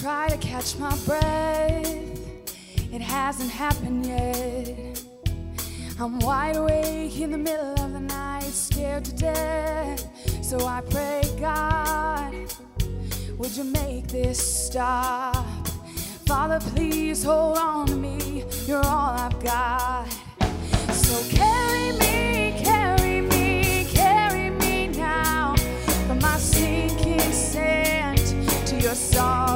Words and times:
try 0.00 0.28
to 0.28 0.36
catch 0.36 0.78
my 0.78 0.96
breath. 0.98 1.88
It 2.92 3.00
hasn't 3.00 3.50
happened 3.50 4.06
yet. 4.06 5.02
I'm 5.98 6.20
wide 6.20 6.56
awake 6.56 7.18
in 7.20 7.32
the 7.32 7.38
middle 7.38 7.72
of 7.72 7.92
the 7.92 8.00
night, 8.00 8.44
scared 8.44 9.04
to 9.06 9.14
death. 9.16 10.44
So 10.44 10.66
I 10.66 10.82
pray, 10.82 11.22
God, 11.40 12.32
would 13.38 13.56
you 13.56 13.64
make 13.64 14.06
this 14.06 14.38
stop? 14.38 15.44
Father, 16.26 16.60
please 16.70 17.24
hold 17.24 17.58
on 17.58 17.86
to 17.88 17.96
me. 17.96 18.44
You're 18.66 18.86
all 18.86 19.14
I've 19.18 19.42
got. 19.42 20.06
So 20.92 21.36
carry 21.36 21.92
me, 21.98 22.62
carry 22.62 23.20
me, 23.20 23.84
carry 23.92 24.50
me 24.50 24.88
now 24.88 25.56
from 26.06 26.20
my 26.20 26.38
sinking 26.38 27.32
sand 27.32 28.18
to 28.66 28.76
your 28.76 28.94
solid 28.94 29.47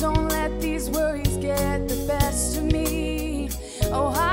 don't 0.00 0.28
let 0.28 0.58
these 0.60 0.88
worries 0.88 1.36
get 1.36 1.86
the 1.86 2.04
best 2.06 2.56
of 2.56 2.64
me. 2.64 3.50
Oh, 3.92 4.14
I 4.16 4.29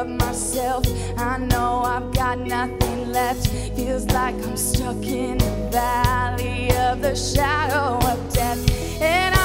of 0.00 0.08
myself. 0.08 0.84
I 1.18 1.36
know 1.36 1.82
I've 1.84 2.12
got 2.14 2.38
nothing 2.38 3.12
left. 3.12 3.48
Feels 3.76 4.06
like 4.06 4.34
I'm 4.46 4.56
stuck 4.56 5.02
in 5.04 5.36
the 5.38 5.68
valley 5.70 6.70
of 6.76 7.02
the 7.02 7.14
shadow 7.14 7.98
of 8.08 8.32
death. 8.32 8.60
And 9.02 9.39